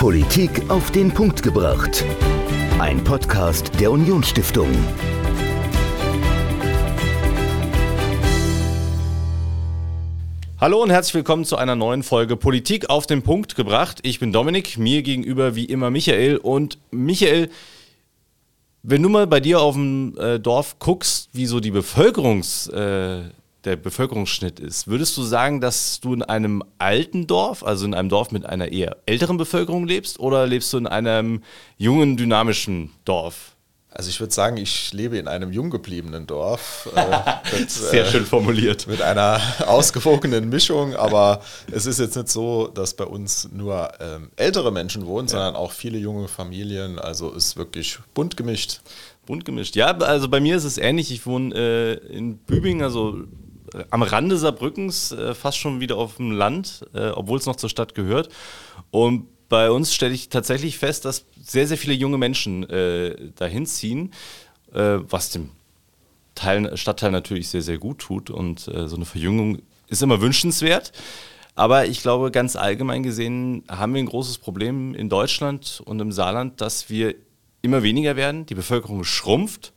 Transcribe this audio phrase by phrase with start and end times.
[0.00, 2.06] Politik auf den Punkt gebracht.
[2.78, 4.70] Ein Podcast der Unionsstiftung.
[10.58, 13.98] Hallo und herzlich willkommen zu einer neuen Folge Politik auf den Punkt gebracht.
[14.02, 16.38] Ich bin Dominik, mir gegenüber wie immer Michael.
[16.38, 17.50] Und Michael,
[18.82, 23.24] wenn du mal bei dir auf dem äh, Dorf guckst, wie so die Bevölkerungs, äh,
[23.64, 28.08] der Bevölkerungsschnitt ist, würdest du sagen, dass du in einem alten Dorf, also in einem
[28.08, 31.42] Dorf mit einer eher älteren Bevölkerung lebst, oder lebst du in einem
[31.76, 33.56] jungen, dynamischen Dorf?
[33.92, 36.88] Also ich würde sagen, ich lebe in einem jung gebliebenen Dorf.
[36.94, 38.86] Äh, mit, Sehr schön formuliert.
[38.86, 41.42] Mit einer ausgewogenen Mischung, aber
[41.72, 45.32] es ist jetzt nicht so, dass bei uns nur ähm, ältere Menschen wohnen, ja.
[45.32, 47.00] sondern auch viele junge Familien.
[47.00, 48.80] Also ist wirklich bunt gemischt.
[49.26, 49.74] Bunt gemischt.
[49.74, 51.10] Ja, also bei mir ist es ähnlich.
[51.10, 53.24] Ich wohne äh, in Bübingen, also äh,
[53.90, 57.68] am Rande Saarbrückens, äh, fast schon wieder auf dem Land, äh, obwohl es noch zur
[57.68, 58.28] Stadt gehört.
[58.90, 63.66] Und bei uns stelle ich tatsächlich fest, dass sehr, sehr viele junge Menschen äh, dahin
[63.66, 64.12] ziehen,
[64.72, 65.50] äh, was dem
[66.34, 68.30] Teil, Stadtteil natürlich sehr, sehr gut tut.
[68.30, 70.92] Und äh, so eine Verjüngung ist immer wünschenswert.
[71.56, 76.12] Aber ich glaube, ganz allgemein gesehen haben wir ein großes Problem in Deutschland und im
[76.12, 77.14] Saarland, dass wir
[77.60, 78.46] immer weniger werden.
[78.46, 79.72] Die Bevölkerung schrumpft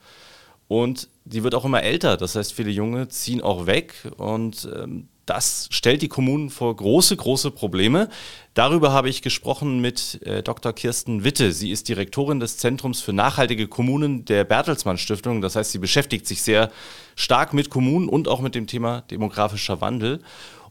[0.68, 2.18] und die wird auch immer älter.
[2.18, 7.16] Das heißt, viele Junge ziehen auch weg und ähm, das stellt die Kommunen vor große,
[7.16, 8.10] große Probleme.
[8.54, 10.74] Darüber habe ich gesprochen mit äh, Dr.
[10.74, 11.54] Kirsten Witte.
[11.54, 15.42] Sie ist Direktorin des Zentrums für nachhaltige Kommunen der Bertelsmann Stiftung.
[15.42, 16.72] Das heißt, sie beschäftigt sich sehr
[17.16, 20.20] stark mit Kommunen und auch mit dem Thema demografischer Wandel.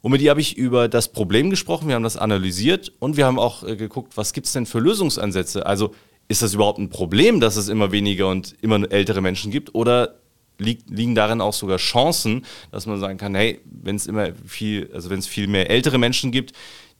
[0.03, 3.25] Und mit ihr habe ich über das Problem gesprochen, wir haben das analysiert und wir
[3.25, 5.65] haben auch äh, geguckt, was gibt es denn für Lösungsansätze?
[5.65, 5.95] Also
[6.29, 9.75] ist das überhaupt ein Problem, dass es immer weniger und immer ältere Menschen gibt?
[9.75, 10.22] Oder
[10.59, 14.91] liegt, liegen darin auch sogar Chancen, dass man sagen kann, hey, wenn es immer viel,
[14.95, 16.53] also wenn es viel mehr ältere Menschen gibt,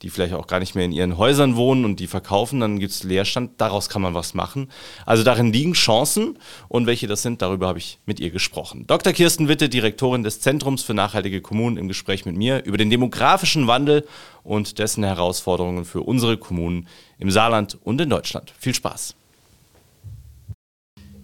[0.03, 2.91] die vielleicht auch gar nicht mehr in ihren Häusern wohnen und die verkaufen, dann gibt
[2.91, 4.69] es Leerstand, daraus kann man was machen.
[5.05, 6.37] Also darin liegen Chancen
[6.67, 8.85] und welche das sind, darüber habe ich mit ihr gesprochen.
[8.85, 9.13] Dr.
[9.13, 13.67] Kirsten Witte, Direktorin des Zentrums für nachhaltige Kommunen, im Gespräch mit mir über den demografischen
[13.67, 14.05] Wandel
[14.43, 18.53] und dessen Herausforderungen für unsere Kommunen im Saarland und in Deutschland.
[18.59, 19.15] Viel Spaß.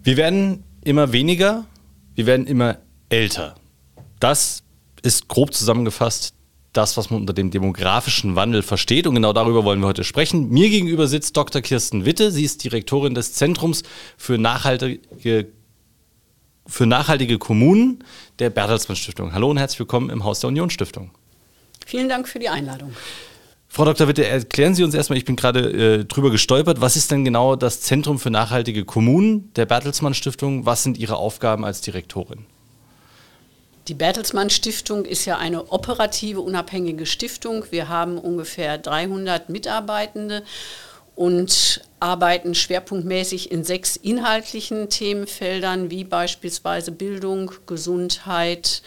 [0.04, 1.66] Wir werden immer weniger
[2.20, 3.56] wir werden immer älter.
[4.20, 4.64] Das
[5.04, 6.34] ist grob zusammengefasst
[6.74, 9.08] das, was man unter dem demografischen Wandel versteht.
[9.08, 10.50] Und genau darüber wollen wir heute sprechen.
[10.50, 11.62] Mir gegenüber sitzt Dr.
[11.62, 12.34] Kirsten Witte.
[12.34, 13.84] Sie ist Direktorin des Zentrums
[14.18, 15.48] für nachhaltige,
[16.68, 18.04] für nachhaltige Kommunen
[18.40, 19.32] der Bertelsmann Stiftung.
[19.32, 21.12] Hallo und herzlich willkommen im Haus der Union Stiftung.
[21.86, 22.94] Vielen Dank für die Einladung.
[23.72, 24.08] Frau Dr.
[24.08, 27.56] Witte, erklären Sie uns erstmal, ich bin gerade äh, drüber gestolpert, was ist denn genau
[27.56, 30.66] das Zentrum für nachhaltige Kommunen der Bertelsmann Stiftung?
[30.66, 32.46] Was sind Ihre Aufgaben als Direktorin?
[33.88, 37.64] Die Bertelsmann Stiftung ist ja eine operative, unabhängige Stiftung.
[37.70, 40.44] Wir haben ungefähr 300 Mitarbeitende
[41.16, 48.82] und arbeiten schwerpunktmäßig in sechs inhaltlichen Themenfeldern, wie beispielsweise Bildung, Gesundheit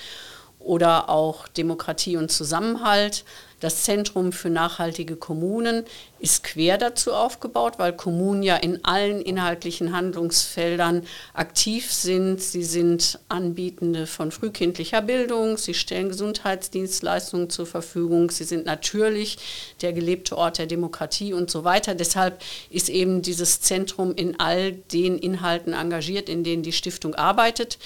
[0.58, 3.24] oder auch Demokratie und Zusammenhalt.
[3.62, 5.84] Das Zentrum für nachhaltige Kommunen
[6.18, 12.42] ist quer dazu aufgebaut, weil Kommunen ja in allen inhaltlichen Handlungsfeldern aktiv sind.
[12.42, 19.38] Sie sind Anbietende von frühkindlicher Bildung, sie stellen Gesundheitsdienstleistungen zur Verfügung, sie sind natürlich
[19.80, 21.94] der gelebte Ort der Demokratie und so weiter.
[21.94, 27.78] Deshalb ist eben dieses Zentrum in all den Inhalten engagiert, in denen die Stiftung arbeitet.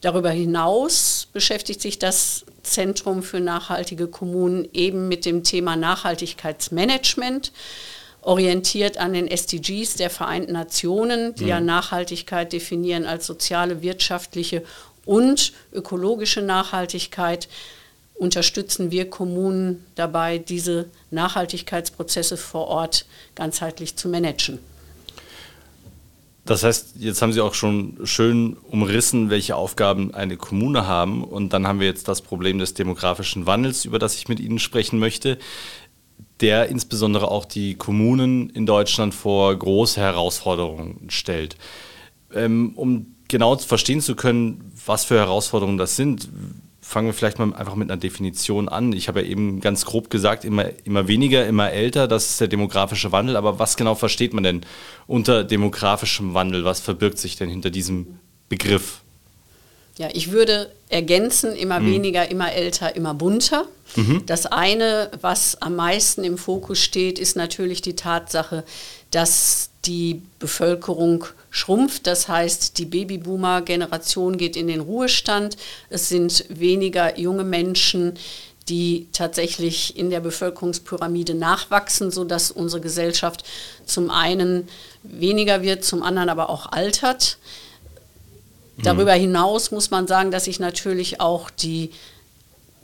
[0.00, 7.52] Darüber hinaus beschäftigt sich das Zentrum für nachhaltige Kommunen eben mit dem Thema Nachhaltigkeitsmanagement
[8.20, 11.48] orientiert an den SDGs der Vereinten Nationen, die mhm.
[11.48, 14.64] ja Nachhaltigkeit definieren als soziale, wirtschaftliche
[15.04, 17.48] und ökologische Nachhaltigkeit,
[18.14, 24.58] unterstützen wir Kommunen dabei, diese Nachhaltigkeitsprozesse vor Ort ganzheitlich zu managen.
[26.46, 31.24] Das heißt, jetzt haben Sie auch schon schön umrissen, welche Aufgaben eine Kommune haben.
[31.24, 34.60] Und dann haben wir jetzt das Problem des demografischen Wandels, über das ich mit Ihnen
[34.60, 35.38] sprechen möchte,
[36.40, 41.56] der insbesondere auch die Kommunen in Deutschland vor große Herausforderungen stellt.
[42.32, 46.28] Ähm, um genau verstehen zu können, was für Herausforderungen das sind,
[46.86, 48.92] fangen wir vielleicht mal einfach mit einer Definition an.
[48.92, 52.46] Ich habe ja eben ganz grob gesagt, immer, immer weniger, immer älter, das ist der
[52.46, 53.36] demografische Wandel.
[53.36, 54.60] Aber was genau versteht man denn
[55.08, 56.64] unter demografischem Wandel?
[56.64, 59.00] Was verbirgt sich denn hinter diesem Begriff?
[59.98, 61.86] Ja, ich würde ergänzen, immer mhm.
[61.86, 63.66] weniger, immer älter, immer bunter.
[63.96, 64.22] Mhm.
[64.26, 68.62] Das eine, was am meisten im Fokus steht, ist natürlich die Tatsache,
[69.10, 71.24] dass die Bevölkerung
[71.56, 72.06] schrumpft.
[72.06, 75.56] Das heißt, die Babyboomer-Generation geht in den Ruhestand.
[75.88, 78.14] Es sind weniger junge Menschen,
[78.68, 83.44] die tatsächlich in der Bevölkerungspyramide nachwachsen, sodass unsere Gesellschaft
[83.86, 84.68] zum einen
[85.02, 87.38] weniger wird, zum anderen aber auch altert.
[88.82, 91.90] Darüber hinaus muss man sagen, dass sich natürlich auch die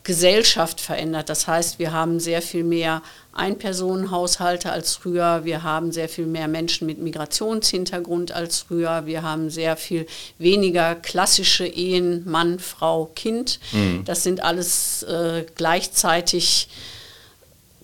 [0.05, 1.29] Gesellschaft verändert.
[1.29, 3.03] Das heißt, wir haben sehr viel mehr
[3.33, 9.49] Einpersonenhaushalte als früher, wir haben sehr viel mehr Menschen mit Migrationshintergrund als früher, wir haben
[9.49, 10.07] sehr viel
[10.39, 13.61] weniger klassische Ehen, Mann, Frau, Kind.
[13.73, 14.05] Mhm.
[14.05, 16.69] Das sind alles äh, gleichzeitig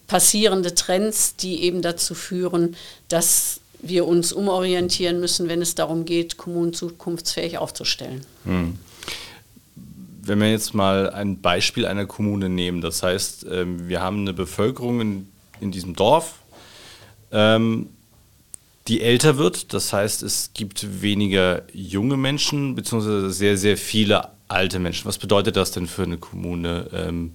[0.06, 2.76] passierende Trends, die eben dazu führen,
[3.09, 8.26] dass wir uns umorientieren müssen, wenn es darum geht, Kommunen zukunftsfähig aufzustellen.
[8.44, 8.79] Mhm
[10.28, 14.34] wenn wir jetzt mal ein Beispiel einer Kommune nehmen, das heißt, ähm, wir haben eine
[14.34, 15.28] Bevölkerung in,
[15.60, 16.36] in diesem Dorf,
[17.32, 17.88] ähm,
[18.86, 24.78] die älter wird, das heißt, es gibt weniger junge Menschen, beziehungsweise sehr, sehr viele alte
[24.78, 25.06] Menschen.
[25.06, 27.34] Was bedeutet das denn für eine Kommune ähm,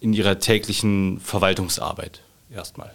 [0.00, 2.92] in ihrer täglichen Verwaltungsarbeit erstmal?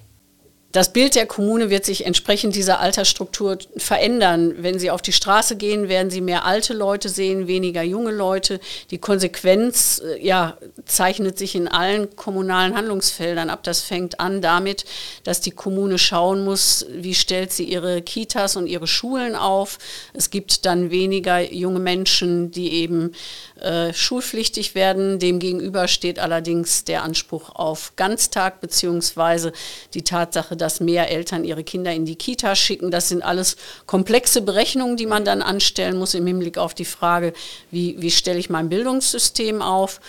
[0.72, 4.56] Das Bild der Kommune wird sich entsprechend dieser Altersstruktur verändern.
[4.60, 8.60] Wenn Sie auf die Straße gehen, werden Sie mehr alte Leute sehen, weniger junge Leute.
[8.90, 13.64] Die Konsequenz äh, ja, zeichnet sich in allen kommunalen Handlungsfeldern ab.
[13.64, 14.86] Das fängt an damit,
[15.24, 19.78] dass die Kommune schauen muss, wie stellt sie ihre Kitas und ihre Schulen auf.
[20.14, 23.12] Es gibt dann weniger junge Menschen, die eben
[23.62, 25.20] äh, schulpflichtig werden.
[25.20, 29.54] Demgegenüber steht allerdings der Anspruch auf Ganztag beziehungsweise
[29.94, 32.92] die Tatsache, dass mehr Eltern ihre Kinder in die Kita schicken.
[32.92, 37.34] Das sind alles komplexe Berechnungen, die man dann anstellen muss im Hinblick auf die Frage,
[37.70, 40.02] wie, wie stelle ich mein Bildungssystem auf.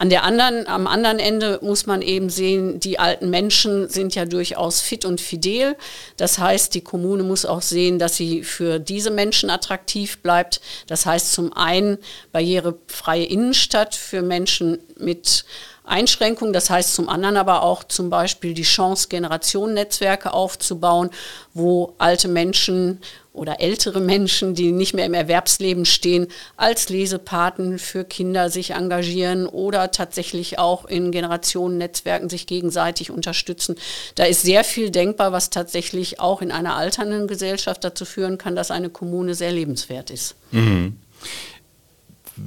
[0.00, 4.26] An der anderen, am anderen Ende muss man eben sehen, die alten Menschen sind ja
[4.26, 5.76] durchaus fit und fidel.
[6.16, 10.60] Das heißt, die Kommune muss auch sehen, dass sie für diese Menschen attraktiv bleibt.
[10.86, 11.98] Das heißt zum einen
[12.30, 15.44] barrierefreie Innenstadt für Menschen mit
[15.88, 16.52] Einschränkungen.
[16.52, 21.10] Das heißt zum anderen aber auch zum Beispiel die Chance, Generationennetzwerke aufzubauen,
[21.54, 23.00] wo alte Menschen
[23.38, 26.26] oder ältere Menschen, die nicht mehr im Erwerbsleben stehen,
[26.56, 33.76] als Lesepaten für Kinder sich engagieren oder tatsächlich auch in Generationennetzwerken sich gegenseitig unterstützen.
[34.16, 38.56] Da ist sehr viel denkbar, was tatsächlich auch in einer alternden Gesellschaft dazu führen kann,
[38.56, 40.34] dass eine Kommune sehr lebenswert ist.
[40.50, 40.96] Mhm.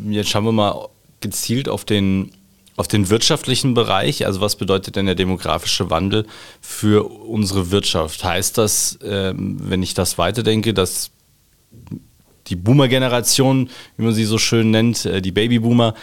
[0.10, 0.90] Jetzt schauen wir mal
[1.20, 2.32] gezielt auf den
[2.82, 6.26] auf den wirtschaftlichen Bereich, also was bedeutet denn der demografische Wandel
[6.62, 8.24] für unsere Wirtschaft?
[8.24, 11.12] Heißt das, ähm, wenn ich das weiterdenke, dass
[12.48, 15.94] die Boomer-Generation, wie man sie so schön nennt, äh, die Babyboomer,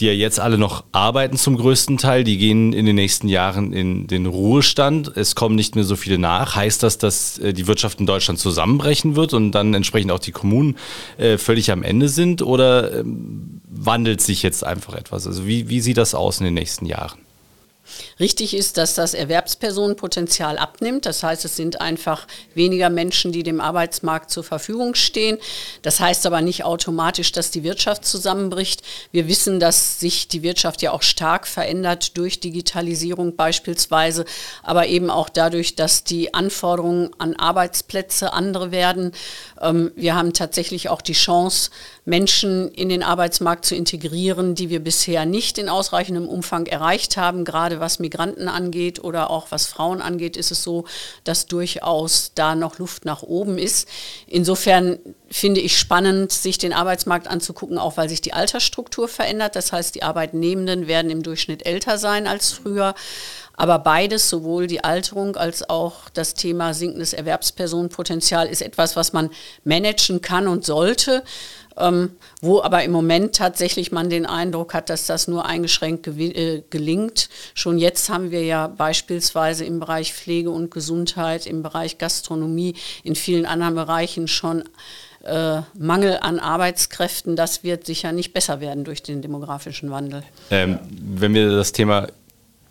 [0.00, 3.72] die ja jetzt alle noch arbeiten zum größten Teil, die gehen in den nächsten Jahren
[3.72, 5.16] in den Ruhestand.
[5.16, 6.56] Es kommen nicht mehr so viele nach.
[6.56, 10.32] Heißt das, dass äh, die Wirtschaft in Deutschland zusammenbrechen wird und dann entsprechend auch die
[10.32, 10.76] Kommunen
[11.16, 12.42] äh, völlig am Ende sind?
[12.42, 15.26] Oder ähm, wandelt sich jetzt einfach etwas?
[15.26, 17.23] Also wie, wie sieht das aus in den nächsten Jahren?
[18.18, 21.06] Richtig ist, dass das Erwerbspersonenpotenzial abnimmt.
[21.06, 25.38] Das heißt, es sind einfach weniger Menschen, die dem Arbeitsmarkt zur Verfügung stehen.
[25.82, 28.82] Das heißt aber nicht automatisch, dass die Wirtschaft zusammenbricht.
[29.12, 34.24] Wir wissen, dass sich die Wirtschaft ja auch stark verändert durch Digitalisierung beispielsweise,
[34.62, 39.12] aber eben auch dadurch, dass die Anforderungen an Arbeitsplätze andere werden.
[39.60, 41.70] Ähm, wir haben tatsächlich auch die Chance,
[42.06, 47.44] Menschen in den Arbeitsmarkt zu integrieren, die wir bisher nicht in ausreichendem Umfang erreicht haben.
[47.44, 50.84] Gerade was Migranten angeht oder auch was Frauen angeht, ist es so,
[51.24, 53.88] dass durchaus da noch Luft nach oben ist.
[54.26, 54.98] Insofern
[55.30, 59.56] finde ich spannend, sich den Arbeitsmarkt anzugucken, auch weil sich die Altersstruktur verändert.
[59.56, 62.94] Das heißt, die Arbeitnehmenden werden im Durchschnitt älter sein als früher.
[63.56, 69.30] Aber beides, sowohl die Alterung als auch das Thema sinkendes Erwerbspersonenpotenzial, ist etwas, was man
[69.62, 71.22] managen kann und sollte
[71.76, 76.62] ähm, wo aber im Moment tatsächlich man den Eindruck hat, dass das nur eingeschränkt äh,
[76.70, 77.28] gelingt.
[77.54, 83.14] Schon jetzt haben wir ja beispielsweise im Bereich Pflege und Gesundheit, im Bereich Gastronomie, in
[83.14, 84.64] vielen anderen Bereichen schon
[85.24, 87.36] äh, Mangel an Arbeitskräften.
[87.36, 90.22] Das wird sicher nicht besser werden durch den demografischen Wandel.
[90.50, 92.08] Ähm, wenn wir das Thema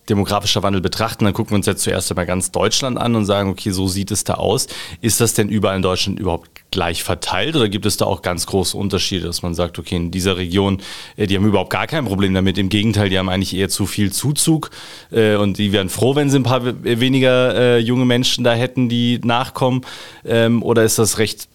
[0.09, 3.49] demografischer Wandel betrachten, dann gucken wir uns jetzt zuerst einmal ganz Deutschland an und sagen,
[3.49, 4.67] okay, so sieht es da aus.
[5.01, 8.47] Ist das denn überall in Deutschland überhaupt gleich verteilt oder gibt es da auch ganz
[8.47, 10.81] große Unterschiede, dass man sagt, okay, in dieser Region,
[11.15, 12.57] äh, die haben überhaupt gar kein Problem damit.
[12.57, 14.71] Im Gegenteil, die haben eigentlich eher zu viel Zuzug
[15.11, 18.89] äh, und die wären froh, wenn sie ein paar weniger äh, junge Menschen da hätten,
[18.89, 19.81] die nachkommen.
[20.25, 21.47] Ähm, oder ist das recht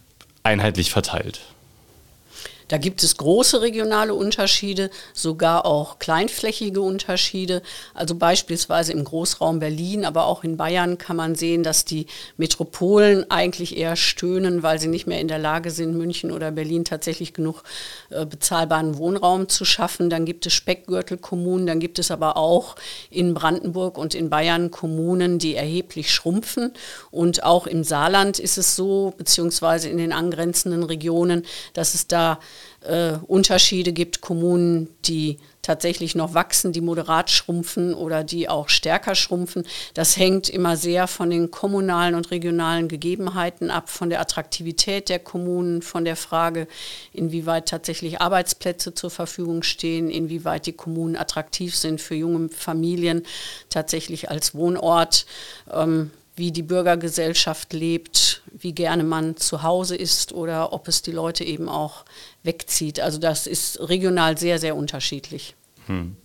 [0.42, 1.40] einheitlich verteilt?
[2.68, 7.62] Da gibt es große regionale Unterschiede, sogar auch kleinflächige Unterschiede.
[7.94, 12.06] Also beispielsweise im Großraum Berlin, aber auch in Bayern kann man sehen, dass die
[12.36, 16.84] Metropolen eigentlich eher stöhnen, weil sie nicht mehr in der Lage sind, München oder Berlin
[16.84, 17.62] tatsächlich genug
[18.10, 20.10] äh, bezahlbaren Wohnraum zu schaffen.
[20.10, 22.76] Dann gibt es Speckgürtelkommunen, dann gibt es aber auch
[23.10, 26.72] in Brandenburg und in Bayern Kommunen, die erheblich schrumpfen.
[27.10, 32.38] Und auch im Saarland ist es so, beziehungsweise in den angrenzenden Regionen, dass es da
[32.82, 39.14] äh, Unterschiede gibt, Kommunen, die tatsächlich noch wachsen, die moderat schrumpfen oder die auch stärker
[39.14, 39.66] schrumpfen.
[39.92, 45.18] Das hängt immer sehr von den kommunalen und regionalen Gegebenheiten ab, von der Attraktivität der
[45.18, 46.68] Kommunen, von der Frage,
[47.12, 53.24] inwieweit tatsächlich Arbeitsplätze zur Verfügung stehen, inwieweit die Kommunen attraktiv sind für junge Familien
[53.68, 55.26] tatsächlich als Wohnort.
[55.70, 61.12] Ähm, wie die Bürgergesellschaft lebt, wie gerne man zu Hause ist oder ob es die
[61.12, 62.04] Leute eben auch
[62.42, 63.00] wegzieht.
[63.00, 65.54] Also das ist regional sehr, sehr unterschiedlich.
[65.86, 66.16] Hm.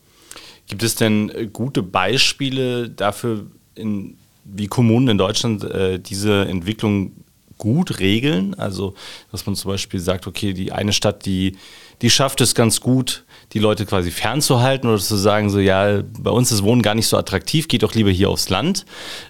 [0.67, 7.12] Gibt es denn äh, gute Beispiele dafür, in, wie Kommunen in Deutschland äh, diese Entwicklung
[7.58, 8.53] gut regeln?
[8.55, 8.93] Also,
[9.32, 11.58] dass man zum Beispiel sagt, okay, die eine Stadt, die,
[12.01, 16.32] die schafft es ganz gut, die Leute quasi fernzuhalten oder zu sagen, so ja, bei
[16.32, 18.86] uns ist Wohnen gar nicht so attraktiv, geht doch lieber hier aufs Land.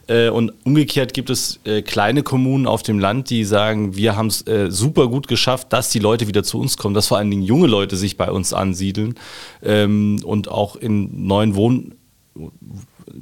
[0.07, 4.27] Äh, und umgekehrt gibt es äh, kleine Kommunen auf dem Land, die sagen, wir haben
[4.27, 7.31] es äh, super gut geschafft, dass die Leute wieder zu uns kommen, dass vor allen
[7.31, 9.15] Dingen junge Leute sich bei uns ansiedeln
[9.63, 11.95] ähm, und auch in neuen Wohn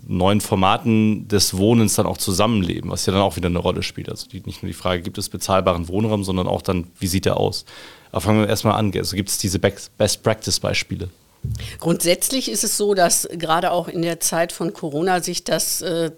[0.07, 4.09] neuen Formaten des Wohnens dann auch zusammenleben, was ja dann auch wieder eine Rolle spielt.
[4.09, 7.25] Also die, nicht nur die Frage, gibt es bezahlbaren Wohnraum, sondern auch dann, wie sieht
[7.25, 7.65] er aus?
[8.11, 8.91] Aber fangen wir erstmal an.
[8.95, 11.09] Also gibt es diese Best-Practice-Beispiele?
[11.79, 16.11] Grundsätzlich ist es so, dass gerade auch in der Zeit von Corona sich das äh,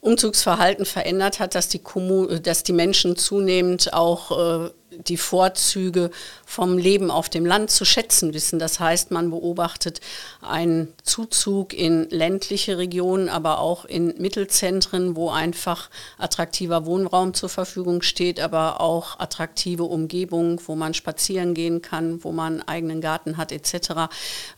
[0.00, 4.70] Umzugsverhalten verändert hat, dass die, Kommun dass die Menschen zunehmend auch äh,
[5.06, 6.10] die Vorzüge
[6.44, 8.58] vom Leben auf dem Land zu schätzen wissen.
[8.58, 10.00] Das heißt, man beobachtet
[10.48, 18.02] einen Zuzug in ländliche Regionen, aber auch in Mittelzentren, wo einfach attraktiver Wohnraum zur Verfügung
[18.02, 23.36] steht, aber auch attraktive Umgebungen, wo man spazieren gehen kann, wo man einen eigenen Garten
[23.36, 24.10] hat etc.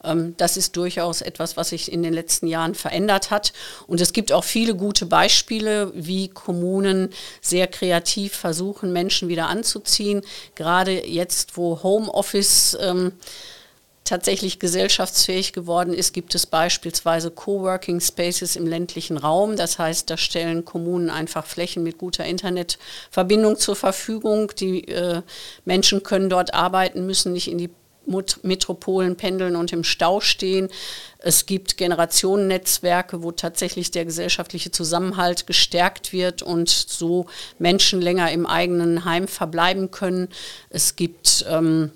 [0.05, 3.53] Ähm, das ist durchaus etwas, was sich in den letzten Jahren verändert hat.
[3.87, 10.23] Und es gibt auch viele gute Beispiele, wie Kommunen sehr kreativ versuchen, Menschen wieder anzuziehen
[10.55, 13.13] gerade jetzt, wo Homeoffice ähm,
[14.05, 19.57] tatsächlich gesellschaftsfähig geworden ist, gibt es beispielsweise Coworking Spaces im ländlichen Raum.
[19.57, 24.53] Das heißt, da stellen Kommunen einfach Flächen mit guter Internetverbindung zur Verfügung.
[24.59, 25.23] Die äh,
[25.65, 27.71] Menschen können dort arbeiten, müssen nicht in die
[28.43, 30.69] Metropolen pendeln und im Stau stehen.
[31.19, 37.27] Es gibt Generationennetzwerke, wo tatsächlich der gesellschaftliche Zusammenhalt gestärkt wird und so
[37.59, 40.29] Menschen länger im eigenen Heim verbleiben können.
[40.71, 41.93] Es gibt ähm,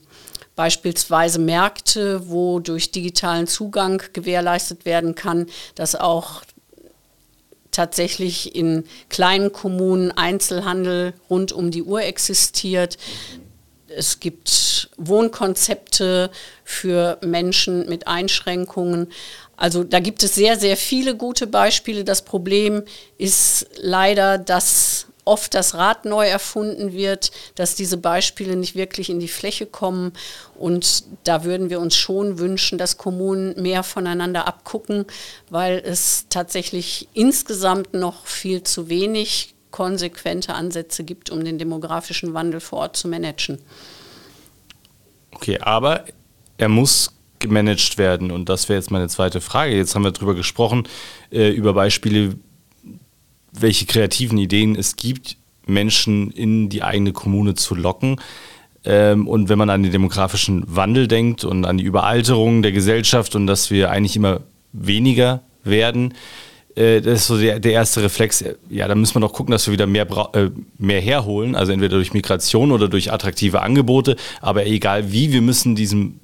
[0.57, 6.43] beispielsweise Märkte, wo durch digitalen Zugang gewährleistet werden kann, dass auch
[7.71, 12.99] tatsächlich in kleinen Kommunen Einzelhandel rund um die Uhr existiert.
[13.89, 16.31] Es gibt Wohnkonzepte
[16.65, 19.11] für Menschen mit Einschränkungen.
[19.57, 22.05] Also da gibt es sehr, sehr viele gute Beispiele.
[22.05, 22.83] Das Problem
[23.19, 29.21] ist leider, dass oft das Rad neu erfunden wird, dass diese Beispiele nicht wirklich in
[29.21, 30.13] die Fläche kommen.
[30.55, 35.07] Und da würden wir uns schon wünschen, dass Kommunen mehr voneinander abgucken,
[35.51, 42.61] weil es tatsächlich insgesamt noch viel zu wenig konsequente Ansätze gibt, um den demografischen Wandel
[42.61, 43.59] vor Ort zu managen.
[45.33, 46.05] Okay, aber
[46.59, 49.77] er muss gemanagt werden und das wäre jetzt meine zweite Frage.
[49.77, 50.89] Jetzt haben wir darüber gesprochen,
[51.31, 52.37] äh, über Beispiele,
[53.59, 58.21] welche kreativen Ideen es gibt, Menschen in die eigene Kommune zu locken.
[58.85, 63.35] Ähm, und wenn man an den demografischen Wandel denkt und an die Überalterung der Gesellschaft
[63.35, 64.41] und dass wir eigentlich immer
[64.73, 66.15] weniger werden,
[66.75, 68.45] äh, das ist so der, der, erste Reflex.
[68.69, 71.97] Ja, da müssen wir doch gucken, dass wir wieder mehr, äh, mehr herholen, also entweder
[71.97, 74.17] durch Migration oder durch attraktive Angebote.
[74.41, 76.21] Aber egal wie, wir müssen diesem,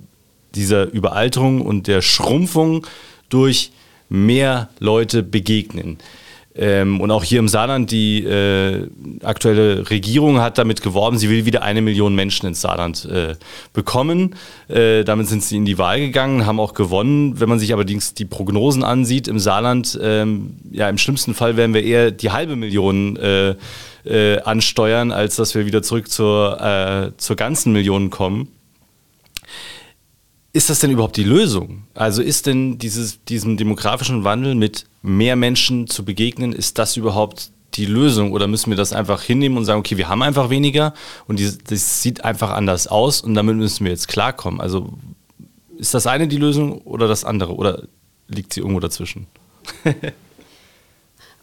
[0.55, 2.87] dieser Überalterung und der Schrumpfung
[3.29, 3.71] durch
[4.09, 5.99] mehr Leute begegnen.
[6.57, 8.88] Ähm, und auch hier im Saarland, die äh,
[9.23, 13.37] aktuelle Regierung hat damit geworben, sie will wieder eine Million Menschen ins Saarland äh,
[13.73, 14.35] bekommen.
[14.69, 17.38] Äh, damit sind sie in die Wahl gegangen, haben auch gewonnen.
[17.38, 21.73] Wenn man sich allerdings die Prognosen ansieht im Saarland, ähm, ja, im schlimmsten Fall werden
[21.73, 23.54] wir eher die halbe Million äh,
[24.04, 28.49] äh, ansteuern, als dass wir wieder zurück zur, äh, zur ganzen Million kommen.
[30.52, 31.85] Ist das denn überhaupt die Lösung?
[31.95, 37.52] Also ist denn dieses, diesem demografischen Wandel mit mehr Menschen zu begegnen, ist das überhaupt
[37.75, 40.92] die Lösung oder müssen wir das einfach hinnehmen und sagen, okay, wir haben einfach weniger
[41.28, 44.61] und die, das sieht einfach anders aus und damit müssen wir jetzt klarkommen.
[44.61, 44.92] Also
[45.78, 47.85] ist das eine die Lösung oder das andere oder
[48.26, 49.28] liegt sie irgendwo dazwischen?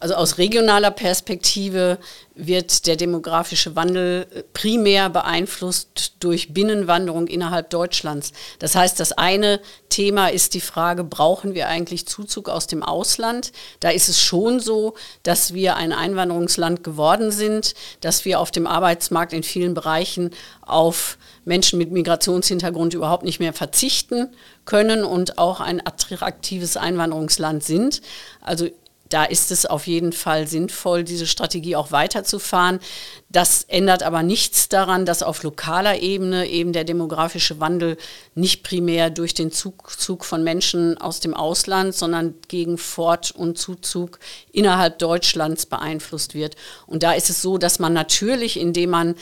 [0.00, 1.98] Also aus regionaler Perspektive
[2.36, 8.32] wird der demografische Wandel äh, primär beeinflusst durch Binnenwanderung innerhalb Deutschlands.
[8.60, 13.50] Das heißt, das eine Thema ist die Frage, brauchen wir eigentlich Zuzug aus dem Ausland?
[13.80, 18.68] Da ist es schon so, dass wir ein Einwanderungsland geworden sind, dass wir auf dem
[18.68, 20.30] Arbeitsmarkt in vielen Bereichen
[20.62, 24.28] auf Menschen mit Migrationshintergrund überhaupt nicht mehr verzichten
[24.64, 28.00] können und auch ein attraktives Einwanderungsland sind.
[28.40, 28.68] Also
[29.08, 32.80] da ist es auf jeden Fall sinnvoll, diese Strategie auch weiterzufahren.
[33.28, 37.96] Das ändert aber nichts daran, dass auf lokaler Ebene eben der demografische Wandel
[38.34, 44.18] nicht primär durch den Zuzug von Menschen aus dem Ausland, sondern gegen Fort- und Zuzug
[44.52, 46.56] innerhalb Deutschlands beeinflusst wird.
[46.86, 49.14] Und da ist es so, dass man natürlich, indem man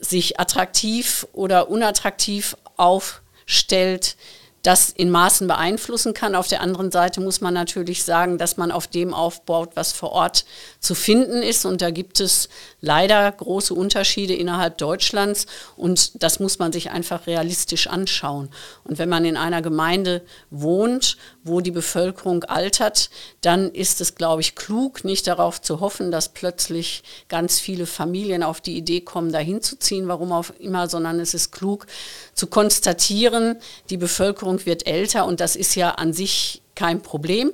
[0.00, 4.16] sich attraktiv oder unattraktiv aufstellt,
[4.62, 6.34] das in Maßen beeinflussen kann.
[6.34, 10.12] Auf der anderen Seite muss man natürlich sagen, dass man auf dem aufbaut, was vor
[10.12, 10.44] Ort
[10.80, 11.66] zu finden ist.
[11.66, 12.48] Und da gibt es
[12.80, 15.46] leider große Unterschiede innerhalb Deutschlands.
[15.76, 18.48] Und das muss man sich einfach realistisch anschauen.
[18.82, 23.10] Und wenn man in einer Gemeinde wohnt, wo die Bevölkerung altert,
[23.42, 28.42] dann ist es, glaube ich, klug, nicht darauf zu hoffen, dass plötzlich ganz viele Familien
[28.42, 31.86] auf die Idee kommen, dahin zu ziehen, warum auch immer, sondern es ist klug
[32.34, 33.56] zu konstatieren,
[33.90, 37.52] die Bevölkerung wird älter und das ist ja an sich kein Problem.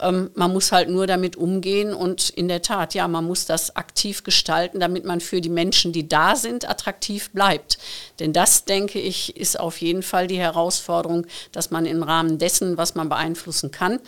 [0.00, 3.74] Ähm, man muss halt nur damit umgehen und in der Tat, ja, man muss das
[3.74, 7.78] aktiv gestalten, damit man für die Menschen, die da sind, attraktiv bleibt.
[8.20, 12.76] Denn das, denke ich, ist auf jeden Fall die Herausforderung, dass man im Rahmen dessen,
[12.76, 13.98] was man beeinflussen kann,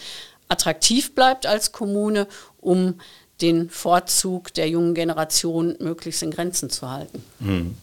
[0.49, 2.27] attraktiv bleibt als Kommune,
[2.61, 3.01] um
[3.41, 7.25] den Vorzug der jungen Generation möglichst in Grenzen zu halten.
[7.41, 7.75] Hm.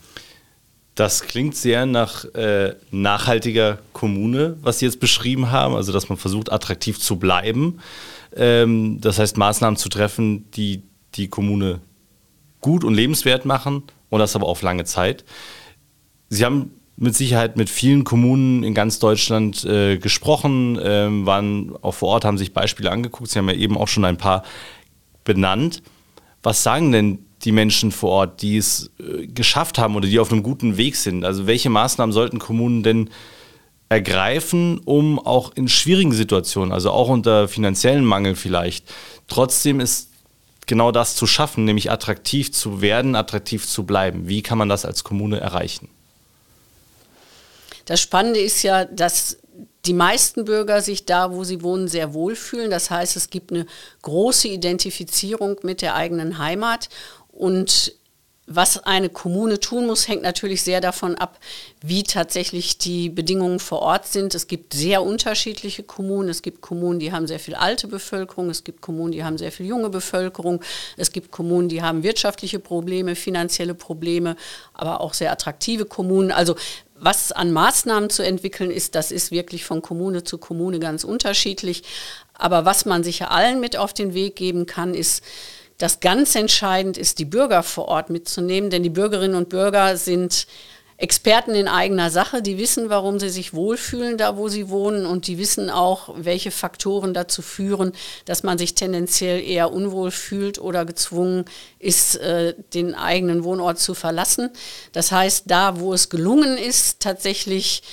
[0.95, 6.17] Das klingt sehr nach äh, nachhaltiger Kommune, was Sie jetzt beschrieben haben, also dass man
[6.17, 7.79] versucht, attraktiv zu bleiben.
[8.33, 10.83] Ähm, das heißt, Maßnahmen zu treffen, die
[11.15, 11.81] die Kommune
[12.61, 15.25] gut und lebenswert machen und das aber auf lange Zeit.
[16.29, 21.93] Sie haben mit Sicherheit mit vielen Kommunen in ganz Deutschland äh, gesprochen, ähm, waren auch
[21.93, 23.29] vor Ort, haben sich Beispiele angeguckt.
[23.29, 24.43] Sie haben ja eben auch schon ein paar
[25.25, 25.83] benannt.
[26.41, 30.31] Was sagen denn die Menschen vor Ort, die es äh, geschafft haben oder die auf
[30.31, 31.23] einem guten Weg sind?
[31.23, 33.09] Also welche Maßnahmen sollten Kommunen denn
[33.87, 38.91] ergreifen, um auch in schwierigen Situationen, also auch unter finanziellen Mangel vielleicht,
[39.27, 40.09] trotzdem ist
[40.65, 44.27] genau das zu schaffen, nämlich attraktiv zu werden, attraktiv zu bleiben.
[44.27, 45.89] Wie kann man das als Kommune erreichen?
[47.85, 49.37] Das Spannende ist ja, dass
[49.85, 52.71] die meisten Bürger sich da, wo sie wohnen, sehr wohlfühlen.
[52.71, 53.67] Das heißt, es gibt eine
[54.01, 56.89] große Identifizierung mit der eigenen Heimat
[57.35, 57.93] und
[58.47, 61.39] was eine Kommune tun muss, hängt natürlich sehr davon ab,
[61.81, 64.35] wie tatsächlich die Bedingungen vor Ort sind.
[64.35, 66.29] Es gibt sehr unterschiedliche Kommunen.
[66.29, 68.51] Es gibt Kommunen, die haben sehr viel alte Bevölkerung.
[68.51, 70.61] Es gibt Kommunen, die haben sehr viel junge Bevölkerung.
[70.95, 74.35] Es gibt Kommunen, die haben wirtschaftliche Probleme, finanzielle Probleme,
[74.75, 76.31] aber auch sehr attraktive Kommunen.
[76.31, 76.55] Also
[76.97, 81.81] was an Maßnahmen zu entwickeln ist, das ist wirklich von Kommune zu Kommune ganz unterschiedlich.
[82.35, 85.23] Aber was man sicher allen mit auf den Weg geben kann, ist,
[85.77, 90.47] das ganz entscheidend ist, die Bürger vor Ort mitzunehmen, denn die Bürgerinnen und Bürger sind
[90.97, 95.27] Experten in eigener Sache, die wissen, warum sie sich wohlfühlen da, wo sie wohnen und
[95.27, 97.91] die wissen auch, welche Faktoren dazu führen,
[98.23, 101.43] dass man sich tendenziell eher unwohl fühlt oder gezwungen
[101.79, 104.51] ist, äh, den eigenen Wohnort zu verlassen.
[104.93, 107.83] Das heißt, da, wo es gelungen ist, tatsächlich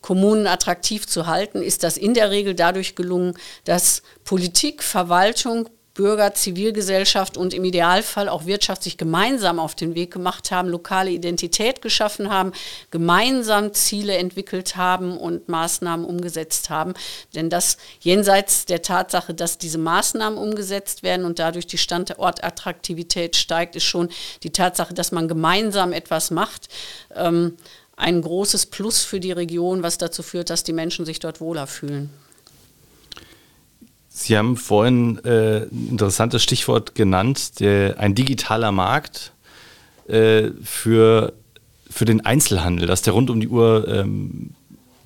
[0.00, 6.32] Kommunen attraktiv zu halten, ist das in der Regel dadurch gelungen, dass Politik, Verwaltung, Bürger,
[6.34, 11.82] Zivilgesellschaft und im Idealfall auch Wirtschaft sich gemeinsam auf den Weg gemacht haben, lokale Identität
[11.82, 12.52] geschaffen haben,
[12.90, 16.94] gemeinsam Ziele entwickelt haben und Maßnahmen umgesetzt haben.
[17.34, 23.76] Denn das jenseits der Tatsache, dass diese Maßnahmen umgesetzt werden und dadurch die Standortattraktivität steigt,
[23.76, 24.08] ist schon
[24.42, 26.68] die Tatsache, dass man gemeinsam etwas macht.
[27.14, 27.56] Ähm,
[27.96, 31.66] ein großes Plus für die Region, was dazu führt, dass die Menschen sich dort wohler
[31.66, 32.10] fühlen.
[34.14, 39.32] Sie haben vorhin äh, ein interessantes Stichwort genannt, der, ein digitaler Markt
[40.06, 41.32] äh, für,
[41.90, 44.50] für den Einzelhandel, dass der rund um die Uhr ähm,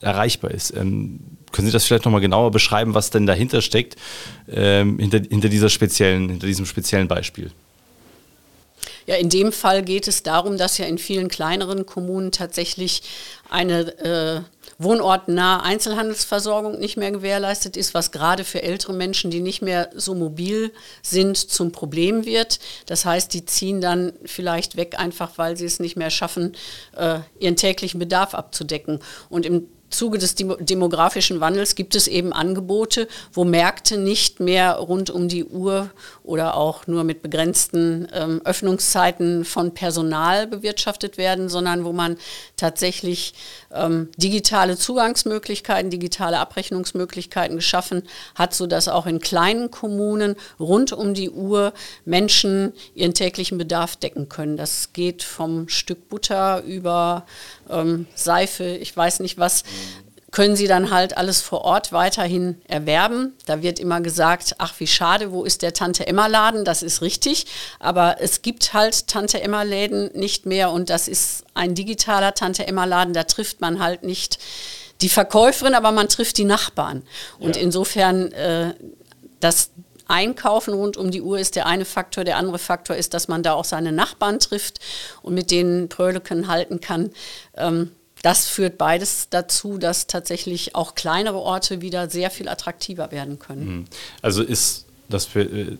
[0.00, 0.76] erreichbar ist.
[0.76, 1.20] Ähm,
[1.52, 3.96] können Sie das vielleicht nochmal genauer beschreiben, was denn dahinter steckt,
[4.48, 7.52] ähm, hinter, hinter, dieser speziellen, hinter diesem speziellen Beispiel?
[9.06, 13.02] Ja, in dem Fall geht es darum, dass ja in vielen kleineren Kommunen tatsächlich
[13.48, 14.40] eine äh,
[14.78, 20.14] wohnortnahe Einzelhandelsversorgung nicht mehr gewährleistet ist, was gerade für ältere Menschen, die nicht mehr so
[20.14, 22.58] mobil sind, zum Problem wird.
[22.86, 26.56] Das heißt, die ziehen dann vielleicht weg, einfach weil sie es nicht mehr schaffen,
[26.96, 29.00] äh, ihren täglichen Bedarf abzudecken.
[29.30, 35.10] Und im Zuge des demografischen Wandels gibt es eben Angebote, wo Märkte nicht mehr rund
[35.10, 35.90] um die Uhr
[36.24, 42.16] oder auch nur mit begrenzten ähm, Öffnungszeiten von Personal bewirtschaftet werden, sondern wo man
[42.56, 43.34] tatsächlich
[43.72, 48.02] ähm, digitale Zugangsmöglichkeiten, digitale Abrechnungsmöglichkeiten geschaffen
[48.34, 51.72] hat, sodass auch in kleinen Kommunen rund um die Uhr
[52.04, 54.56] Menschen ihren täglichen Bedarf decken können.
[54.56, 57.24] Das geht vom Stück Butter über
[57.70, 59.62] ähm, Seife, ich weiß nicht was,
[60.32, 63.34] können sie dann halt alles vor Ort weiterhin erwerben.
[63.46, 66.64] Da wird immer gesagt, ach wie schade, wo ist der Tante Emma Laden?
[66.64, 67.46] Das ist richtig,
[67.78, 72.66] aber es gibt halt Tante Emma Läden nicht mehr und das ist ein digitaler Tante
[72.66, 74.38] Emma Laden, da trifft man halt nicht
[75.00, 77.02] die Verkäuferin, aber man trifft die Nachbarn.
[77.38, 77.62] Und ja.
[77.62, 78.74] insofern äh,
[79.40, 79.70] das
[80.08, 82.24] Einkaufen rund um die Uhr ist der eine Faktor.
[82.24, 84.78] Der andere Faktor ist, dass man da auch seine Nachbarn trifft
[85.22, 87.10] und mit denen Pröleken halten kann.
[87.56, 87.92] Ähm,
[88.26, 93.66] das führt beides dazu, dass tatsächlich auch kleinere Orte wieder sehr viel attraktiver werden können.
[93.66, 93.84] Mhm.
[94.20, 95.76] Also ist das für, äh,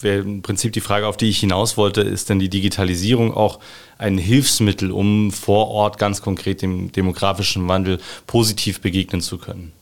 [0.00, 3.60] wäre im Prinzip die Frage, auf die ich hinaus wollte, ist denn die Digitalisierung auch
[3.98, 9.74] ein Hilfsmittel, um vor Ort ganz konkret dem demografischen Wandel positiv begegnen zu können?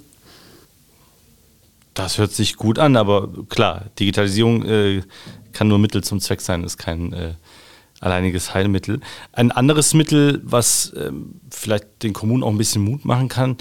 [1.93, 5.01] Das hört sich gut an, aber klar, Digitalisierung äh,
[5.51, 7.33] kann nur Mittel zum Zweck sein, ist kein äh,
[7.99, 8.99] alleiniges Heilmittel.
[9.31, 13.57] Ein anderes Mittel, was ähm, vielleicht den Kommunen auch ein bisschen Mut machen kann,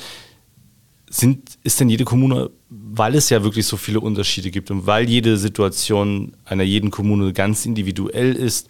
[1.11, 5.09] sind, ist denn jede Kommune, weil es ja wirklich so viele Unterschiede gibt und weil
[5.09, 8.69] jede Situation einer jeden Kommune ganz individuell ist,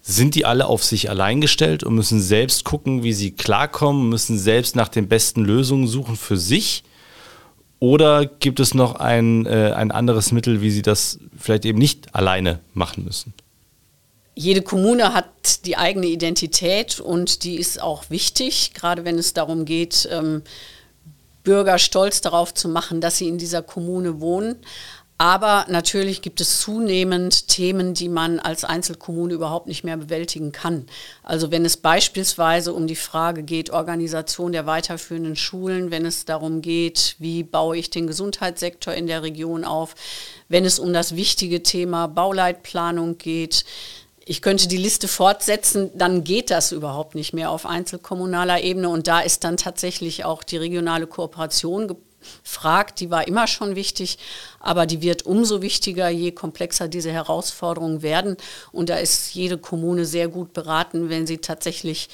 [0.00, 4.38] sind die alle auf sich allein gestellt und müssen selbst gucken, wie sie klarkommen, müssen
[4.38, 6.82] selbst nach den besten Lösungen suchen für sich?
[7.82, 12.14] Oder gibt es noch ein, äh, ein anderes Mittel, wie Sie das vielleicht eben nicht
[12.14, 13.34] alleine machen müssen?
[14.36, 19.64] Jede Kommune hat die eigene Identität und die ist auch wichtig, gerade wenn es darum
[19.64, 20.42] geht, ähm,
[21.42, 24.58] Bürger stolz darauf zu machen, dass sie in dieser Kommune wohnen.
[25.18, 30.86] Aber natürlich gibt es zunehmend Themen, die man als Einzelkommune überhaupt nicht mehr bewältigen kann.
[31.22, 36.60] Also wenn es beispielsweise um die Frage geht, Organisation der weiterführenden Schulen, wenn es darum
[36.60, 39.94] geht, wie baue ich den Gesundheitssektor in der Region auf,
[40.48, 43.64] wenn es um das wichtige Thema Bauleitplanung geht,
[44.24, 48.88] ich könnte die Liste fortsetzen, dann geht das überhaupt nicht mehr auf einzelkommunaler Ebene.
[48.88, 51.96] Und da ist dann tatsächlich auch die regionale Kooperation
[52.42, 54.18] fragt, die war immer schon wichtig,
[54.60, 58.36] aber die wird umso wichtiger, je komplexer diese Herausforderungen werden.
[58.72, 62.08] Und da ist jede Kommune sehr gut beraten, wenn sie tatsächlich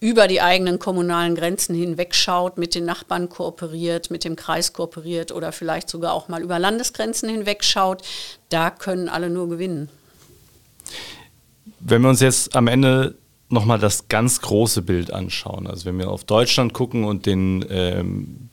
[0.00, 5.50] über die eigenen kommunalen Grenzen hinwegschaut, mit den Nachbarn kooperiert, mit dem Kreis kooperiert oder
[5.50, 8.02] vielleicht sogar auch mal über Landesgrenzen hinwegschaut.
[8.48, 9.88] Da können alle nur gewinnen.
[11.80, 13.16] Wenn wir uns jetzt am Ende
[13.48, 18.50] nochmal das ganz große Bild anschauen, also wenn wir auf Deutschland gucken und den ähm,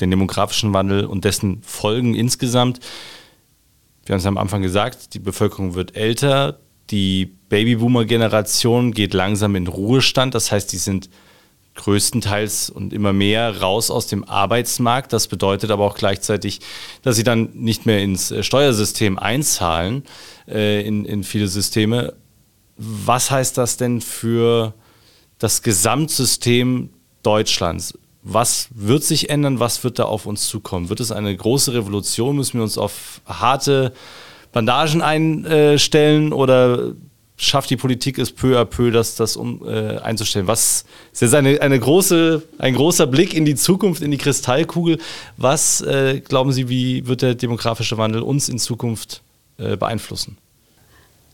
[0.00, 2.80] den demografischen Wandel und dessen Folgen insgesamt.
[4.04, 6.58] Wir haben es am Anfang gesagt, die Bevölkerung wird älter,
[6.90, 11.08] die Babyboomer-Generation geht langsam in Ruhestand, das heißt, die sind
[11.74, 15.12] größtenteils und immer mehr raus aus dem Arbeitsmarkt.
[15.12, 16.60] Das bedeutet aber auch gleichzeitig,
[17.02, 20.04] dass sie dann nicht mehr ins äh, Steuersystem einzahlen,
[20.46, 22.14] äh, in, in viele Systeme.
[22.76, 24.74] Was heißt das denn für
[25.38, 26.90] das Gesamtsystem
[27.22, 27.98] Deutschlands?
[28.22, 30.88] Was wird sich ändern, was wird da auf uns zukommen?
[30.88, 32.36] Wird es eine große Revolution?
[32.36, 33.92] Müssen wir uns auf harte
[34.52, 36.92] Bandagen einstellen oder
[37.36, 40.46] schafft die Politik es peu à peu, das, das um, äh, einzustellen?
[40.46, 44.98] Was ist jetzt eine, eine große, ein großer Blick in die Zukunft, in die Kristallkugel.
[45.36, 49.22] Was äh, glauben Sie, wie wird der demografische Wandel uns in Zukunft
[49.58, 50.38] äh, beeinflussen?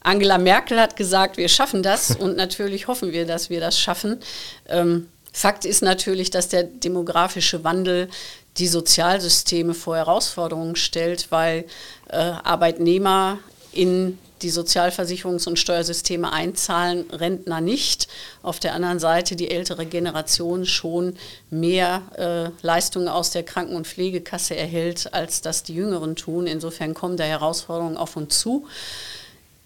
[0.01, 4.19] Angela Merkel hat gesagt, wir schaffen das und natürlich hoffen wir, dass wir das schaffen.
[4.69, 8.09] Ähm, Fakt ist natürlich, dass der demografische Wandel
[8.57, 11.65] die Sozialsysteme vor Herausforderungen stellt, weil
[12.09, 13.39] äh, Arbeitnehmer
[13.73, 18.09] in die Sozialversicherungs- und Steuersysteme einzahlen, Rentner nicht.
[18.43, 21.17] Auf der anderen Seite die ältere Generation schon
[21.51, 26.47] mehr äh, Leistungen aus der Kranken- und Pflegekasse erhält, als das die Jüngeren tun.
[26.47, 28.67] Insofern kommen da Herausforderungen auf uns zu.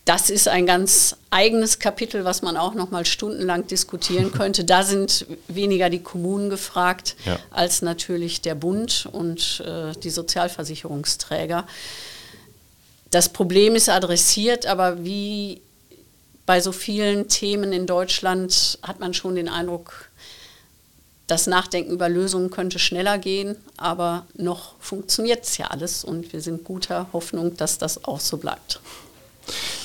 [0.05, 4.65] Das ist ein ganz eigenes Kapitel, was man auch noch mal stundenlang diskutieren könnte.
[4.65, 7.39] Da sind weniger die Kommunen gefragt ja.
[7.51, 11.67] als natürlich der Bund und äh, die Sozialversicherungsträger.
[13.11, 15.61] Das Problem ist adressiert, aber wie
[16.47, 20.09] bei so vielen Themen in Deutschland hat man schon den Eindruck,
[21.29, 26.41] das Nachdenken über Lösungen könnte schneller gehen, aber noch funktioniert es ja alles und wir
[26.41, 28.81] sind guter Hoffnung, dass das auch so bleibt.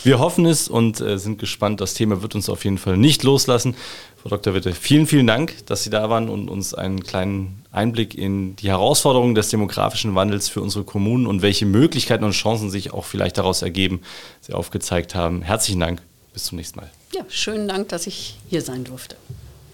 [0.08, 1.82] Wir hoffen es und äh, sind gespannt.
[1.82, 3.76] Das Thema wird uns auf jeden Fall nicht loslassen.
[4.16, 4.54] Frau Dr.
[4.54, 8.70] Witte, vielen, vielen Dank, dass Sie da waren und uns einen kleinen Einblick in die
[8.70, 13.38] Herausforderungen des demografischen Wandels für unsere Kommunen und welche Möglichkeiten und Chancen sich auch vielleicht
[13.38, 14.00] daraus ergeben,
[14.40, 15.42] Sie aufgezeigt haben.
[15.42, 16.02] Herzlichen Dank.
[16.32, 16.90] Bis zum nächsten Mal.
[17.14, 19.18] Ja, schönen Dank, dass ich hier sein durfte.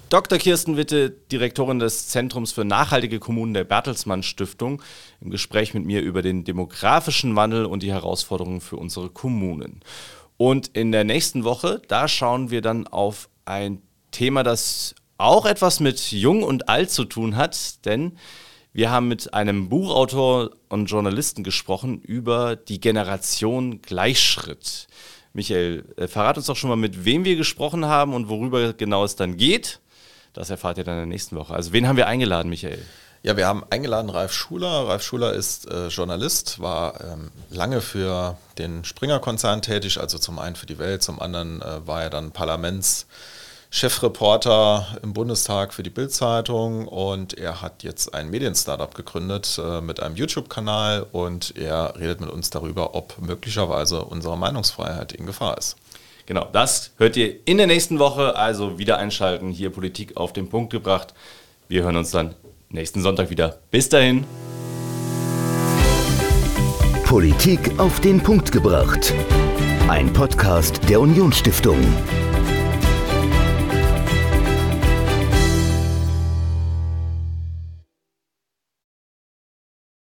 [0.10, 0.40] Dr.
[0.40, 4.82] Kirsten Witte, Direktorin des Zentrums für nachhaltige Kommunen der Bertelsmann Stiftung,
[5.22, 9.82] im Gespräch mit mir über den demografischen Wandel und die Herausforderungen für unsere Kommunen.
[10.44, 15.80] Und in der nächsten Woche, da schauen wir dann auf ein Thema, das auch etwas
[15.80, 18.18] mit Jung und Alt zu tun hat, denn
[18.74, 24.88] wir haben mit einem Buchautor und Journalisten gesprochen über die Generation Gleichschritt.
[25.32, 29.06] Michael, äh, verrat uns doch schon mal, mit wem wir gesprochen haben und worüber genau
[29.06, 29.80] es dann geht.
[30.34, 31.54] Das erfahrt ihr dann in der nächsten Woche.
[31.54, 32.84] Also wen haben wir eingeladen, Michael?
[33.26, 34.90] Ja, wir haben eingeladen Ralf Schuler.
[34.90, 40.58] Ralf Schuler ist äh, Journalist, war ähm, lange für den Springer-Konzern tätig, also zum einen
[40.58, 46.86] für die Welt, zum anderen äh, war er dann Parlamentschefreporter im Bundestag für die Bild-Zeitung
[46.86, 52.30] und er hat jetzt ein Medien-Startup gegründet äh, mit einem YouTube-Kanal und er redet mit
[52.30, 55.78] uns darüber, ob möglicherweise unsere Meinungsfreiheit in Gefahr ist.
[56.26, 58.36] Genau, das hört ihr in der nächsten Woche.
[58.36, 61.14] Also wieder einschalten, hier Politik auf den Punkt gebracht.
[61.70, 62.36] Wir hören uns dann
[62.74, 63.60] nächsten Sonntag wieder.
[63.72, 64.26] Bis dahin.
[67.06, 69.14] Politik auf den Punkt gebracht.
[69.88, 71.78] Ein Podcast der Unionsstiftung.